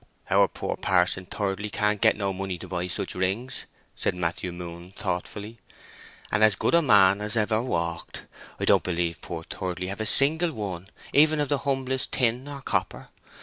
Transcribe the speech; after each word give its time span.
"Our 0.31 0.47
poor 0.47 0.77
Parson 0.77 1.27
Thirdly 1.27 1.69
can't 1.69 2.01
get 2.01 2.17
no 2.17 2.33
money 2.33 2.57
to 2.57 2.67
buy 2.67 2.87
such 2.87 3.13
rings," 3.13 3.65
said 3.95 4.15
Matthew 4.15 4.51
Moon, 4.51 4.93
thoughtfully. 4.93 5.57
"And 6.31 6.43
as 6.43 6.55
good 6.55 6.73
a 6.73 6.81
man 6.81 7.21
as 7.21 7.37
ever 7.37 7.61
walked. 7.61 8.23
I 8.59 8.65
don't 8.65 8.81
believe 8.81 9.21
poor 9.21 9.43
Thirdly 9.43 9.89
have 9.89 10.01
a 10.01 10.07
single 10.07 10.53
one, 10.53 10.87
even 11.13 11.39
of 11.39 11.51
humblest 11.51 12.13
tin 12.13 12.47
or 12.47 12.61
copper. 12.63 13.09